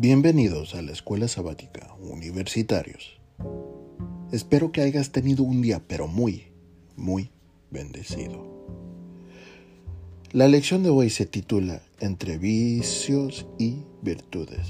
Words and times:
Bienvenidos 0.00 0.76
a 0.76 0.82
la 0.82 0.92
escuela 0.92 1.26
sabática, 1.26 1.92
universitarios. 2.00 3.18
Espero 4.30 4.70
que 4.70 4.80
hayas 4.80 5.10
tenido 5.10 5.42
un 5.42 5.60
día, 5.60 5.82
pero 5.88 6.06
muy, 6.06 6.52
muy 6.94 7.32
bendecido. 7.72 8.46
La 10.30 10.46
lección 10.46 10.84
de 10.84 10.90
hoy 10.90 11.10
se 11.10 11.26
titula 11.26 11.82
Entre 11.98 12.38
vicios 12.38 13.44
y 13.58 13.78
virtudes. 14.00 14.68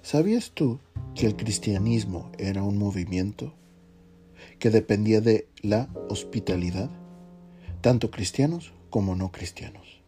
¿Sabías 0.00 0.52
tú 0.52 0.78
que 1.16 1.26
el 1.26 1.34
cristianismo 1.34 2.30
era 2.38 2.62
un 2.62 2.78
movimiento 2.78 3.52
que 4.60 4.70
dependía 4.70 5.20
de 5.20 5.48
la 5.60 5.88
hospitalidad, 6.08 6.88
tanto 7.80 8.12
cristianos 8.12 8.72
como 8.90 9.16
no 9.16 9.32
cristianos? 9.32 10.04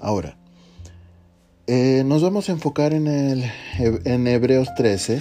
Ahora, 0.00 0.38
eh, 1.70 2.02
nos 2.02 2.22
vamos 2.22 2.48
a 2.48 2.52
enfocar 2.52 2.94
en, 2.94 3.06
el, 3.06 3.44
en 3.78 4.26
Hebreos 4.26 4.70
13, 4.74 5.20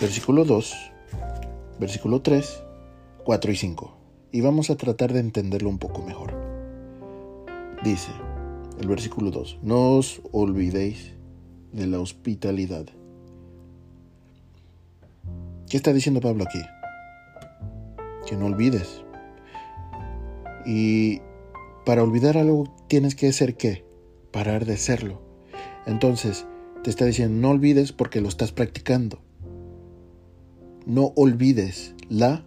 versículo 0.00 0.46
2, 0.46 0.74
versículo 1.78 2.22
3, 2.22 2.62
4 3.22 3.52
y 3.52 3.56
5. 3.56 3.96
Y 4.32 4.40
vamos 4.40 4.70
a 4.70 4.76
tratar 4.76 5.12
de 5.12 5.20
entenderlo 5.20 5.68
un 5.68 5.78
poco 5.78 6.02
mejor. 6.02 6.32
Dice 7.84 8.10
el 8.80 8.88
versículo 8.88 9.30
2, 9.30 9.58
no 9.62 9.96
os 9.96 10.22
olvidéis 10.32 11.12
de 11.72 11.86
la 11.86 12.00
hospitalidad. 12.00 12.86
¿Qué 15.68 15.76
está 15.76 15.92
diciendo 15.92 16.22
Pablo 16.22 16.44
aquí? 16.44 16.62
Que 18.26 18.36
no 18.36 18.46
olvides. 18.46 19.02
Y 20.64 21.20
para 21.84 22.02
olvidar 22.02 22.38
algo 22.38 22.74
tienes 22.88 23.14
que 23.14 23.30
ser 23.34 23.58
qué? 23.58 23.89
Parar 24.32 24.64
de 24.64 24.76
serlo. 24.76 25.22
Entonces, 25.86 26.46
te 26.82 26.90
está 26.90 27.04
diciendo, 27.04 27.40
no 27.40 27.50
olvides 27.50 27.92
porque 27.92 28.20
lo 28.20 28.28
estás 28.28 28.52
practicando. 28.52 29.20
No 30.86 31.12
olvides 31.16 31.94
la 32.08 32.44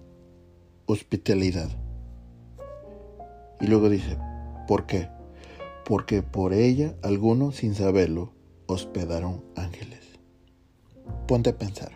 hospitalidad. 0.85 1.69
Y 3.61 3.67
luego 3.67 3.89
dice, 3.89 4.17
¿por 4.67 4.85
qué? 4.85 5.09
Porque 5.85 6.23
por 6.23 6.53
ella 6.53 6.95
algunos, 7.03 7.57
sin 7.57 7.75
saberlo, 7.75 8.33
hospedaron 8.67 9.43
ángeles. 9.55 9.99
Ponte 11.27 11.51
a 11.51 11.57
pensar. 11.57 11.91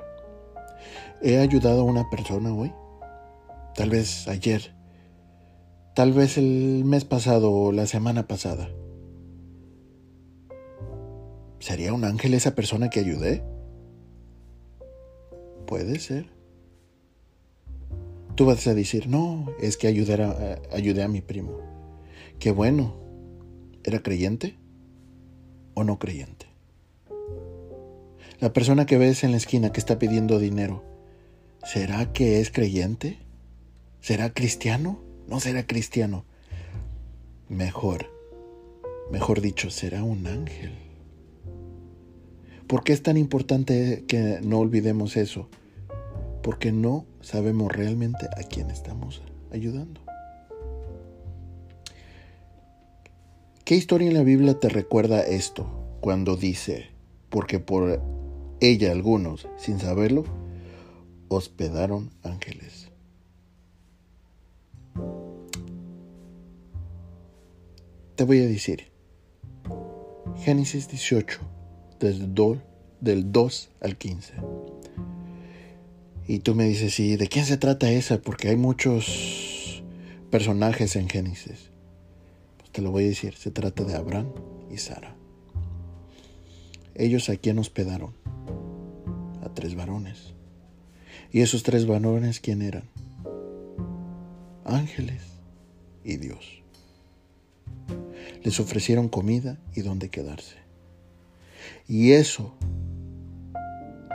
¿He 1.21 1.37
ayudado 1.39 1.81
a 1.81 1.85
una 1.85 2.09
persona 2.09 2.53
hoy? 2.53 2.71
Tal 3.75 3.89
vez 3.89 4.27
ayer 4.27 4.77
tal 5.97 6.13
vez 6.13 6.37
el 6.37 6.83
mes 6.85 7.05
pasado 7.05 7.51
o 7.51 7.71
la 7.71 7.87
semana 7.87 8.27
pasada. 8.27 8.69
¿Sería 11.59 11.93
un 11.93 12.03
ángel 12.03 12.33
esa 12.33 12.55
persona 12.55 12.89
que 12.89 12.99
ayudé? 12.99 13.43
Puede 15.65 15.99
ser. 15.99 16.29
Tú 18.35 18.45
vas 18.45 18.65
a 18.67 18.73
decir, 18.73 19.07
no, 19.07 19.47
es 19.59 19.77
que 19.77 19.87
ayudé 19.87 20.23
a, 20.23 20.59
ayudé 20.71 21.03
a 21.03 21.07
mi 21.07 21.21
primo. 21.21 21.59
Qué 22.39 22.51
bueno. 22.51 22.95
¿Era 23.83 23.99
creyente 24.03 24.57
o 25.73 25.83
no 25.83 25.97
creyente? 25.97 26.45
La 28.39 28.53
persona 28.53 28.85
que 28.85 28.97
ves 28.97 29.23
en 29.23 29.31
la 29.31 29.37
esquina 29.37 29.71
que 29.71 29.79
está 29.79 29.97
pidiendo 29.97 30.39
dinero, 30.39 30.83
¿será 31.63 32.11
que 32.11 32.39
es 32.39 32.51
creyente? 32.51 33.17
¿Será 34.01 34.33
cristiano? 34.33 35.07
no 35.27 35.39
será 35.39 35.67
cristiano. 35.67 36.25
Mejor, 37.49 38.09
mejor 39.11 39.41
dicho, 39.41 39.69
será 39.69 40.03
un 40.03 40.25
ángel. 40.25 40.86
¿Por 42.67 42.83
qué 42.83 42.91
es 42.91 43.01
tan 43.01 43.15
importante 43.15 44.03
que 44.09 44.39
no 44.43 44.59
olvidemos 44.59 45.15
eso? 45.15 45.47
Porque 46.43 46.73
no 46.73 47.05
sabemos 47.21 47.71
realmente 47.71 48.27
a 48.37 48.43
quién 48.43 48.69
estamos 48.69 49.21
ayudando. 49.53 50.01
¿Qué 53.63 53.75
historia 53.75 54.09
en 54.09 54.15
la 54.15 54.23
Biblia 54.23 54.59
te 54.59 54.67
recuerda 54.67 55.21
esto 55.21 55.65
cuando 56.01 56.35
dice, 56.35 56.87
porque 57.29 57.59
por 57.59 58.01
ella 58.59 58.91
algunos, 58.91 59.47
sin 59.57 59.79
saberlo, 59.79 60.25
hospedaron 61.29 62.11
ángeles? 62.21 62.91
Te 68.15 68.23
voy 68.25 68.39
a 68.41 68.47
decir. 68.47 68.91
Génesis 70.37 70.89
18, 70.89 71.39
del 71.99 72.33
2, 72.33 72.57
del 73.01 73.31
2 73.31 73.69
al 73.81 73.97
15. 73.97 74.33
Y 76.27 76.39
tú 76.39 76.55
me 76.55 76.65
dices, 76.65 76.93
¿sí? 76.93 77.15
¿De 77.15 77.27
quién 77.27 77.45
se 77.45 77.57
trata 77.57 77.89
esa? 77.89 78.21
Porque 78.21 78.49
hay 78.49 78.57
muchos 78.57 79.83
personajes 80.29 80.95
en 80.95 81.07
Génesis. 81.07 81.71
Pues 82.57 82.71
te 82.71 82.81
lo 82.81 82.91
voy 82.91 83.05
a 83.05 83.07
decir, 83.07 83.35
se 83.35 83.51
trata 83.51 83.83
de 83.83 83.95
Abraham 83.95 84.31
y 84.69 84.77
Sara. 84.77 85.15
Ellos 86.95 87.29
a 87.29 87.37
quién 87.37 87.59
hospedaron? 87.59 88.13
A 89.43 89.53
tres 89.53 89.75
varones. 89.75 90.33
¿Y 91.31 91.41
esos 91.41 91.63
tres 91.63 91.85
varones 91.85 92.39
quién 92.39 92.61
eran? 92.61 92.89
Ángeles 94.65 95.21
y 96.03 96.17
Dios 96.17 96.57
les 98.43 98.59
ofrecieron 98.59 99.09
comida 99.09 99.57
y 99.75 99.81
donde 99.81 100.09
quedarse. 100.09 100.55
Y 101.87 102.11
eso, 102.13 102.53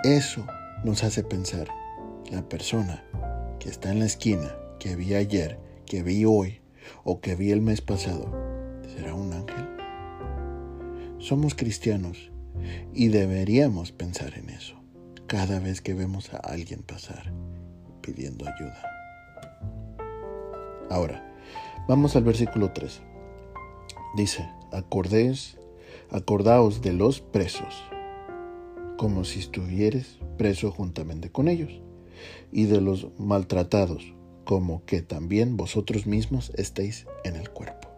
eso 0.04 0.46
nos 0.84 1.04
hace 1.04 1.22
pensar, 1.22 1.68
la 2.30 2.48
persona 2.48 3.04
que 3.58 3.68
está 3.68 3.90
en 3.92 4.00
la 4.00 4.06
esquina, 4.06 4.54
que 4.78 4.96
vi 4.96 5.14
ayer, 5.14 5.58
que 5.86 6.02
vi 6.02 6.24
hoy 6.24 6.60
o 7.04 7.20
que 7.20 7.36
vi 7.36 7.50
el 7.52 7.60
mes 7.60 7.80
pasado, 7.80 8.30
¿será 8.94 9.14
un 9.14 9.32
ángel? 9.32 9.68
Somos 11.18 11.54
cristianos 11.54 12.32
y 12.92 13.08
deberíamos 13.08 13.92
pensar 13.92 14.34
en 14.36 14.50
eso 14.50 14.74
cada 15.26 15.60
vez 15.60 15.80
que 15.80 15.94
vemos 15.94 16.34
a 16.34 16.38
alguien 16.38 16.82
pasar 16.82 17.32
pidiendo 18.02 18.46
ayuda. 18.46 18.82
Ahora, 20.90 21.24
vamos 21.88 22.16
al 22.16 22.24
versículo 22.24 22.72
3. 22.72 23.00
Dice, 24.16 24.46
acordéis, 24.72 25.56
acordaos 26.10 26.82
de 26.82 26.92
los 26.92 27.20
presos, 27.20 27.82
como 28.96 29.24
si 29.24 29.40
estuvieres 29.40 30.18
preso 30.36 30.70
juntamente 30.70 31.30
con 31.30 31.48
ellos, 31.48 31.80
y 32.50 32.64
de 32.64 32.80
los 32.80 33.08
maltratados, 33.18 34.14
como 34.44 34.84
que 34.84 35.02
también 35.02 35.56
vosotros 35.56 36.06
mismos 36.06 36.52
estéis 36.56 37.06
en 37.24 37.36
el 37.36 37.50
cuerpo. 37.50 37.88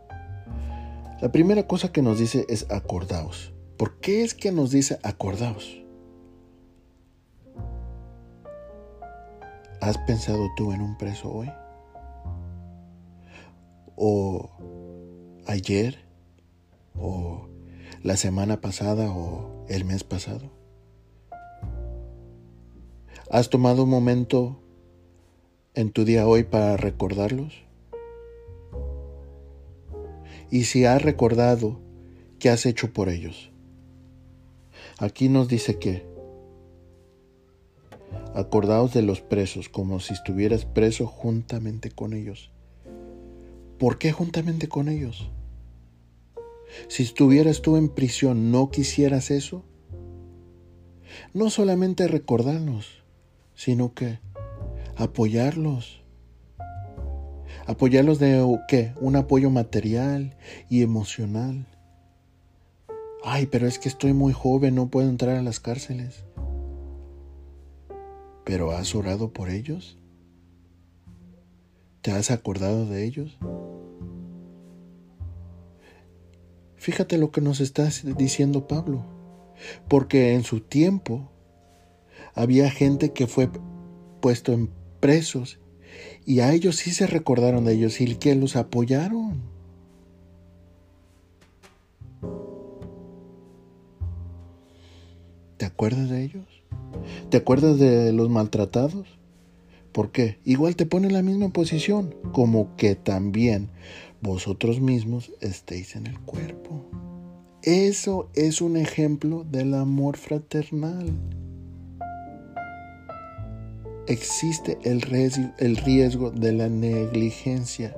La 1.21 1.33
primera 1.33 1.67
cosa 1.67 1.93
que 1.93 2.03
nos 2.03 2.19
dice 2.19 2.45
es 2.49 2.71
acordaos. 2.71 3.53
¿Por 3.77 3.99
qué 4.01 4.23
es 4.23 4.35
que 4.35 4.53
nos 4.53 4.71
dice 4.71 4.99
acordaos? 5.03 5.83
¿Has 9.81 9.99
pensado 9.99 10.49
tú 10.57 10.73
en 10.73 10.81
un 10.81 10.97
preso 10.97 11.31
hoy? 11.31 11.51
¿O 13.97 14.51
ayer? 15.47 16.05
o 16.99 17.49
la 18.05 18.19
semana 18.19 18.61
pasada 18.61 19.11
o 19.11 19.65
el 19.67 19.87
mes 19.87 20.05
pasado? 20.05 20.51
¿Has 23.31 23.49
tomado 23.49 23.85
un 23.85 23.89
momento 23.89 24.61
en 25.73 25.91
tu 25.91 26.05
día 26.05 26.29
hoy 26.29 26.43
para 26.43 26.77
recordarlos? 26.77 27.55
Y 30.51 30.65
si 30.65 30.85
has 30.85 31.01
recordado, 31.01 31.81
¿qué 32.39 32.51
has 32.51 32.67
hecho 32.67 32.93
por 32.93 33.09
ellos? 33.09 33.51
Aquí 34.99 35.31
nos 35.31 35.49
dice 35.49 35.79
que 35.79 36.07
acordaos 38.35 38.93
de 38.93 39.01
los 39.01 39.23
presos 39.23 39.71
como 39.71 39.99
si 39.99 40.13
estuvieras 40.13 40.67
preso 40.67 41.07
juntamente 41.07 41.91
con 41.91 42.13
ellos. 42.13 42.53
¿Por 43.79 43.97
qué 43.97 44.13
juntamente 44.13 44.69
con 44.69 44.91
ellos? 44.91 45.31
Si 46.89 47.03
estuvieras 47.03 47.63
tú 47.63 47.77
en 47.77 47.89
prisión, 47.89 48.51
¿no 48.51 48.71
quisieras 48.71 49.31
eso? 49.31 49.65
No 51.33 51.51
solamente 51.51 52.09
recordarlos, 52.09 53.05
sino 53.55 53.95
que 53.95 54.19
apoyarlos. 54.97 56.03
Apoyarlos 57.67 58.19
de 58.19 58.59
qué? 58.69 58.93
Un 59.01 59.17
apoyo 59.17 59.51
material 59.51 60.37
y 60.69 60.83
emocional. 60.83 61.67
Ay, 63.23 63.47
pero 63.47 63.67
es 63.67 63.79
que 63.79 63.89
estoy 63.89 64.13
muy 64.13 64.33
joven, 64.33 64.75
no 64.75 64.89
puedo 64.89 65.09
entrar 65.09 65.37
a 65.37 65.43
las 65.43 65.61
cárceles. 65.61 66.25
¿Pero 68.45 68.73
has 68.73 68.95
orado 68.95 69.33
por 69.33 69.49
ellos? 69.49 69.99
¿Te 72.03 72.13
has 72.13 72.31
acordado 72.31 72.85
de 72.85 73.05
ellos? 73.07 73.39
Fíjate 76.85 77.17
lo 77.17 77.31
que 77.31 77.41
nos 77.41 77.61
está 77.61 77.89
diciendo 78.19 78.69
Pablo. 78.69 79.07
Porque 79.89 80.35
en 80.35 80.45
su 80.45 80.61
tiempo 80.61 81.31
había 82.35 82.71
gente 82.71 83.15
que 83.15 83.27
fue 83.27 83.49
puesto 84.21 84.53
en 84.53 84.69
presos 85.01 85.59
y 86.27 86.41
a 86.41 86.53
ellos 86.53 86.77
sí 86.77 86.91
se 86.91 87.07
recordaron 87.07 87.65
de 87.65 87.73
ellos 87.73 88.03
y 88.03 88.17
que 88.17 88.35
los 88.35 88.55
apoyaron. 88.57 89.41
¿Te 95.57 95.65
acuerdas 95.65 96.11
de 96.11 96.23
ellos? 96.23 96.45
¿Te 97.31 97.39
acuerdas 97.39 97.79
de 97.79 98.13
los 98.13 98.29
maltratados? 98.29 99.07
¿Por 99.93 100.11
qué? 100.11 100.39
Igual 100.45 100.77
te 100.77 100.85
pone 100.85 101.07
en 101.07 101.15
la 101.15 101.23
misma 101.23 101.49
posición, 101.49 102.15
como 102.33 102.77
que 102.77 102.95
también 102.95 103.71
vosotros 104.25 104.81
mismos 104.81 105.31
estéis 105.43 105.97
en 105.97 106.07
el 106.07 106.19
cuerpo. 106.19 106.83
Eso 107.63 108.31
es 108.35 108.63
un 108.63 108.79
ejemplo 108.79 109.45
del 109.45 109.75
amor 109.75 110.17
fraternal. 110.17 111.11
Existe 114.09 114.79
el 114.83 115.03
riesgo, 115.03 115.53
el 115.59 115.77
riesgo 115.77 116.31
de 116.31 116.53
la 116.53 116.71
negligencia, 116.71 117.95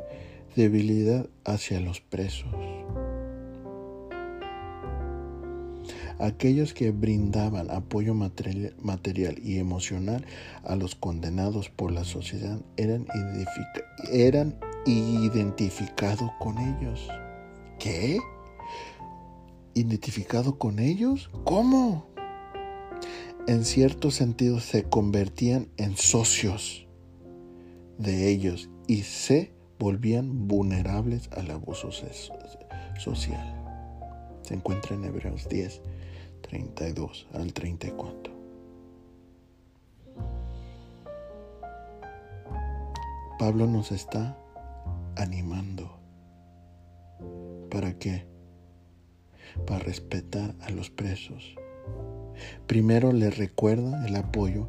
debilidad 0.57 1.29
hacia 1.45 1.79
los 1.79 2.01
presos. 2.01 2.53
Aquellos 6.19 6.75
que 6.75 6.91
brindaban 6.91 7.71
apoyo 7.71 8.15
material 8.15 9.39
y 9.45 9.59
emocional 9.59 10.25
a 10.65 10.75
los 10.75 10.97
condenados 10.97 11.69
por 11.69 11.93
la 11.93 12.05
sociedad 12.05 12.59
eran, 12.77 13.07
eran 14.11 14.57
identificados 14.87 16.31
con 16.39 16.59
ellos. 16.59 17.09
¿Qué? 17.79 18.19
¿Identificado 19.75 20.59
con 20.59 20.79
ellos? 20.79 21.31
¿Cómo? 21.45 22.07
En 23.47 23.65
cierto 23.65 24.11
sentido 24.11 24.61
se 24.61 24.85
convertían 24.85 25.69
en 25.77 25.97
socios 25.97 26.87
de 27.99 28.29
ellos 28.29 28.71
y 28.87 29.03
se 29.03 29.53
volvían 29.79 30.49
vulnerables 30.49 31.29
al 31.33 31.51
abuso 31.51 31.91
social. 31.93 33.63
Se 34.43 34.55
encuentra 34.55 34.95
en 34.95 35.05
Hebreos 35.05 35.49
10, 35.49 35.83
32 36.43 37.27
al 37.35 37.53
34. 37.53 38.33
Pablo 43.39 43.67
nos 43.67 43.93
está 43.93 44.39
animando. 45.17 45.99
¿Para 47.71 47.99
qué? 47.99 48.27
Para 49.67 49.81
respetar 49.81 50.55
a 50.61 50.71
los 50.71 50.91
presos. 50.91 51.57
Primero 52.67 53.13
les 53.13 53.37
recuerda 53.37 54.07
el 54.07 54.17
apoyo 54.17 54.69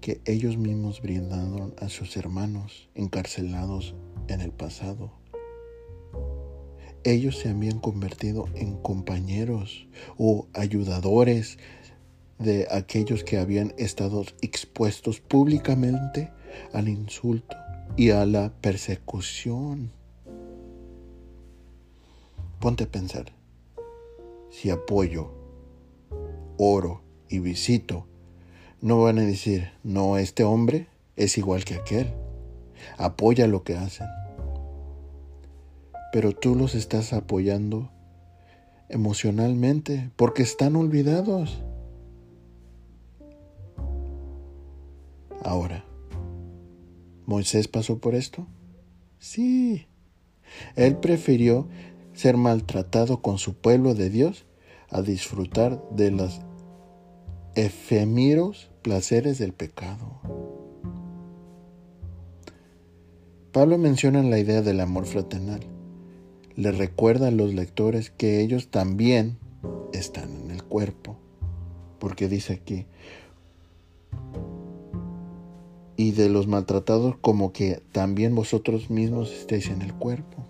que 0.00 0.20
ellos 0.24 0.56
mismos 0.56 1.00
brindaron 1.00 1.74
a 1.78 1.88
sus 1.88 2.16
hermanos 2.16 2.88
encarcelados 2.94 3.94
en 4.28 4.40
el 4.40 4.52
pasado 4.52 5.12
ellos 7.06 7.38
se 7.38 7.48
habían 7.48 7.78
convertido 7.78 8.46
en 8.56 8.76
compañeros 8.78 9.86
o 10.18 10.48
ayudadores 10.54 11.56
de 12.40 12.66
aquellos 12.68 13.22
que 13.22 13.38
habían 13.38 13.72
estado 13.78 14.24
expuestos 14.42 15.20
públicamente 15.20 16.32
al 16.72 16.88
insulto 16.88 17.56
y 17.94 18.10
a 18.10 18.26
la 18.26 18.52
persecución. 18.60 19.92
Ponte 22.58 22.84
a 22.84 22.90
pensar, 22.90 23.26
si 24.50 24.70
apoyo, 24.70 25.30
oro 26.56 27.02
y 27.28 27.38
visito, 27.38 28.06
no 28.80 29.02
van 29.02 29.18
a 29.18 29.22
decir, 29.22 29.70
no, 29.84 30.16
este 30.16 30.42
hombre 30.42 30.88
es 31.16 31.38
igual 31.38 31.64
que 31.64 31.74
aquel, 31.74 32.12
apoya 32.98 33.46
lo 33.46 33.62
que 33.62 33.76
hacen 33.76 34.08
pero 36.16 36.32
tú 36.32 36.54
los 36.54 36.74
estás 36.74 37.12
apoyando 37.12 37.90
emocionalmente 38.88 40.10
porque 40.16 40.42
están 40.42 40.74
olvidados. 40.74 41.62
Ahora, 45.44 45.84
¿Moisés 47.26 47.68
pasó 47.68 47.98
por 47.98 48.14
esto? 48.14 48.46
Sí. 49.18 49.86
Él 50.74 50.96
prefirió 50.96 51.68
ser 52.14 52.36
maltratado 52.36 53.20
con 53.20 53.38
su 53.38 53.54
pueblo 53.54 53.94
de 53.94 54.08
Dios 54.08 54.46
a 54.88 55.02
disfrutar 55.02 55.82
de 55.90 56.10
los 56.10 56.40
efímeros 57.54 58.70
placeres 58.82 59.38
del 59.38 59.52
pecado. 59.52 60.20
Pablo 63.52 63.78
menciona 63.78 64.22
la 64.22 64.38
idea 64.38 64.62
del 64.62 64.80
amor 64.80 65.06
fraternal 65.06 65.76
le 66.56 66.72
recuerda 66.72 67.28
a 67.28 67.30
los 67.30 67.54
lectores 67.54 68.10
que 68.10 68.40
ellos 68.40 68.70
también 68.70 69.38
están 69.92 70.44
en 70.44 70.50
el 70.50 70.64
cuerpo. 70.64 71.18
Porque 71.98 72.28
dice 72.28 72.54
aquí, 72.54 72.86
y 75.96 76.12
de 76.12 76.28
los 76.28 76.46
maltratados 76.46 77.16
como 77.20 77.52
que 77.52 77.82
también 77.92 78.34
vosotros 78.34 78.90
mismos 78.90 79.32
estéis 79.32 79.68
en 79.68 79.82
el 79.82 79.94
cuerpo. 79.94 80.44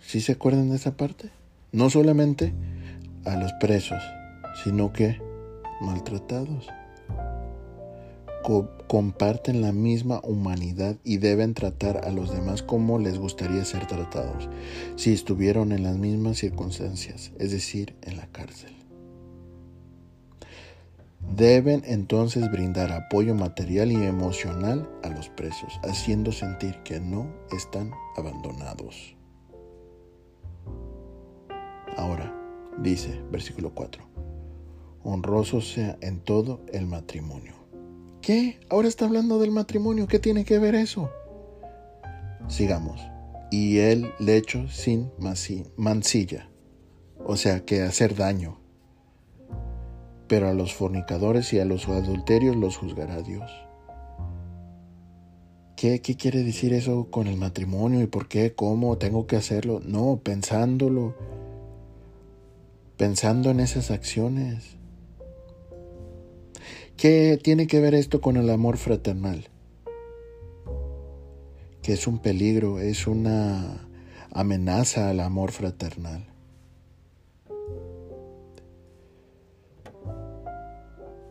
¿Sí 0.00 0.20
se 0.20 0.32
acuerdan 0.32 0.70
de 0.70 0.76
esa 0.76 0.96
parte? 0.96 1.30
No 1.72 1.88
solamente 1.88 2.52
a 3.24 3.36
los 3.36 3.52
presos, 3.60 4.02
sino 4.64 4.92
que 4.92 5.20
maltratados 5.80 6.68
comparten 8.88 9.60
la 9.60 9.72
misma 9.72 10.20
humanidad 10.24 10.96
y 11.04 11.18
deben 11.18 11.54
tratar 11.54 12.04
a 12.04 12.10
los 12.10 12.32
demás 12.32 12.62
como 12.62 12.98
les 12.98 13.18
gustaría 13.18 13.64
ser 13.64 13.86
tratados 13.86 14.48
si 14.96 15.12
estuvieron 15.12 15.72
en 15.72 15.84
las 15.84 15.96
mismas 15.96 16.38
circunstancias, 16.38 17.32
es 17.38 17.52
decir, 17.52 17.94
en 18.02 18.16
la 18.16 18.26
cárcel. 18.26 18.79
Deben 21.36 21.82
entonces 21.86 22.50
brindar 22.50 22.92
apoyo 22.92 23.34
material 23.34 23.92
y 23.92 24.02
emocional 24.02 24.88
a 25.02 25.08
los 25.08 25.28
presos, 25.30 25.80
haciendo 25.84 26.32
sentir 26.32 26.82
que 26.82 27.00
no 27.00 27.32
están 27.56 27.92
abandonados. 28.16 29.16
Ahora, 31.96 32.34
dice 32.78 33.20
versículo 33.30 33.74
4, 33.74 34.02
honroso 35.04 35.60
sea 35.60 35.96
en 36.00 36.20
todo 36.20 36.60
el 36.72 36.86
matrimonio 36.86 37.60
¿Qué? 38.20 38.60
Ahora 38.68 38.88
está 38.88 39.06
hablando 39.06 39.38
del 39.38 39.50
matrimonio. 39.50 40.06
¿Qué 40.06 40.18
tiene 40.18 40.44
que 40.44 40.58
ver 40.58 40.74
eso? 40.74 41.10
Sigamos. 42.48 43.00
Y 43.50 43.78
el 43.78 44.12
lecho 44.18 44.68
sin 44.68 45.10
mancilla. 45.18 46.50
O 47.24 47.36
sea, 47.36 47.64
que 47.64 47.82
hacer 47.82 48.14
daño. 48.14 48.59
Pero 50.30 50.48
a 50.48 50.54
los 50.54 50.72
fornicadores 50.72 51.52
y 51.52 51.58
a 51.58 51.64
los 51.64 51.88
adulterios 51.88 52.54
los 52.54 52.76
juzgará 52.76 53.20
Dios. 53.20 53.50
¿Qué, 55.74 56.00
¿Qué 56.02 56.14
quiere 56.16 56.44
decir 56.44 56.72
eso 56.72 57.10
con 57.10 57.26
el 57.26 57.36
matrimonio? 57.36 58.00
¿Y 58.00 58.06
por 58.06 58.28
qué? 58.28 58.54
¿Cómo? 58.54 58.96
¿Tengo 58.96 59.26
que 59.26 59.34
hacerlo? 59.34 59.80
No, 59.84 60.20
pensándolo. 60.22 61.16
Pensando 62.96 63.50
en 63.50 63.58
esas 63.58 63.90
acciones. 63.90 64.76
¿Qué 66.96 67.36
tiene 67.42 67.66
que 67.66 67.80
ver 67.80 67.94
esto 67.94 68.20
con 68.20 68.36
el 68.36 68.50
amor 68.50 68.76
fraternal? 68.76 69.48
Que 71.82 71.94
es 71.94 72.06
un 72.06 72.20
peligro, 72.20 72.78
es 72.78 73.08
una 73.08 73.88
amenaza 74.30 75.10
al 75.10 75.18
amor 75.18 75.50
fraternal. 75.50 76.24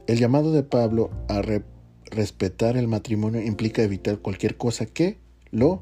El 0.10 0.18
llamado 0.18 0.52
de 0.52 0.64
Pablo 0.64 1.12
a 1.28 1.40
respetar 2.10 2.78
el 2.78 2.88
matrimonio 2.88 3.44
implica 3.44 3.84
evitar 3.84 4.18
cualquier 4.18 4.58
cosa 4.58 4.88
que 4.88 5.20
lo 5.52 5.82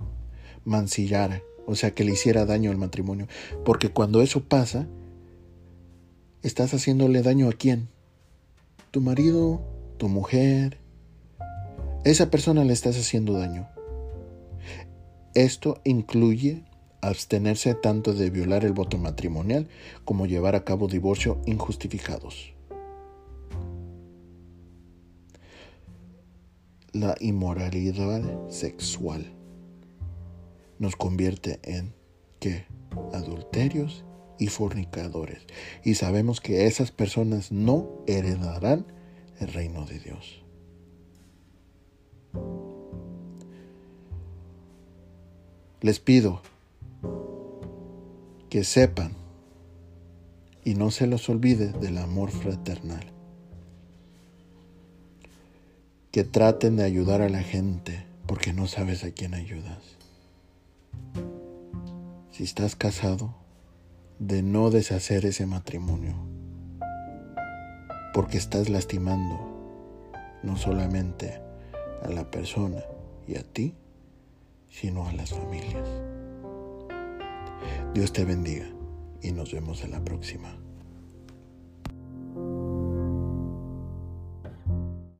mancillara, 0.65 1.43
o 1.65 1.75
sea, 1.75 1.91
que 1.91 2.03
le 2.03 2.11
hiciera 2.11 2.45
daño 2.45 2.69
al 2.69 2.75
matrimonio. 2.75 3.29
Porque 3.63 3.87
cuando 3.87 4.21
eso 4.21 4.43
pasa, 4.43 4.85
estás 6.43 6.73
haciéndole 6.73 7.21
daño 7.21 7.47
a 7.47 7.53
quién? 7.53 7.87
Tu 8.91 8.99
marido, 8.99 9.61
tu 9.95 10.09
mujer, 10.09 10.77
esa 12.03 12.29
persona 12.29 12.65
le 12.65 12.73
estás 12.73 12.99
haciendo 12.99 13.31
daño. 13.31 13.69
Esto 15.35 15.79
incluye 15.85 16.65
abstenerse 16.99 17.75
tanto 17.75 18.13
de 18.13 18.29
violar 18.29 18.65
el 18.65 18.73
voto 18.73 18.97
matrimonial 18.97 19.69
como 20.03 20.25
llevar 20.25 20.57
a 20.57 20.65
cabo 20.65 20.89
divorcio 20.89 21.39
injustificados. 21.45 22.56
La 26.99 27.15
inmoralidad 27.19 28.49
sexual. 28.49 29.31
nos 30.79 30.95
convierte 30.95 31.59
en 31.61 31.93
¿qué? 32.39 32.65
Adulterios 33.13 34.03
y 34.39 34.47
fornicadores. 34.47 35.45
Y 35.83 35.93
sabemos 35.93 36.41
que 36.41 36.65
esas 36.65 36.89
personas 36.89 37.51
no 37.51 37.87
heredarán 38.07 38.87
el 39.39 39.53
reino 39.53 39.85
de 39.85 39.99
Dios. 39.99 40.43
Les 45.81 45.99
pido 45.99 46.41
que 48.49 48.63
sepan 48.63 49.11
y 50.63 50.73
no 50.73 50.89
se 50.89 51.05
los 51.05 51.29
olvide 51.29 51.73
del 51.73 51.99
amor 51.99 52.31
fraternal. 52.31 53.16
Que 56.11 56.23
traten 56.23 56.77
de 56.77 56.83
ayudar 56.83 57.21
a 57.21 57.29
la 57.29 57.43
gente 57.43 58.05
porque 58.25 58.53
no 58.53 58.67
sabes 58.67 59.03
a 59.03 59.11
quién 59.11 59.33
ayudas. 59.33 59.97
Si 62.31 62.43
estás 62.43 62.75
casado, 62.75 63.35
de 64.19 64.41
no 64.41 64.71
deshacer 64.71 65.25
ese 65.25 65.45
matrimonio, 65.45 66.15
porque 68.13 68.37
estás 68.37 68.69
lastimando 68.69 69.57
no 70.43 70.55
solamente 70.55 71.39
a 72.03 72.09
la 72.09 72.29
persona 72.31 72.83
y 73.27 73.37
a 73.37 73.43
ti, 73.43 73.75
sino 74.69 75.07
a 75.07 75.13
las 75.13 75.31
familias. 75.31 75.87
Dios 77.93 78.13
te 78.13 78.25
bendiga 78.25 78.67
y 79.21 79.31
nos 79.31 79.51
vemos 79.51 79.83
en 79.83 79.91
la 79.91 80.03
próxima. 80.03 80.66